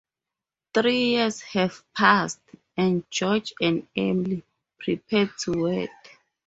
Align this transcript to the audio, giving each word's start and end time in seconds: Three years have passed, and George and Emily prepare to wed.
Three 0.73 1.09
years 1.11 1.41
have 1.41 1.83
passed, 1.93 2.39
and 2.75 3.03
George 3.11 3.53
and 3.61 3.87
Emily 3.95 4.41
prepare 4.79 5.27
to 5.41 5.51
wed. 5.53 5.89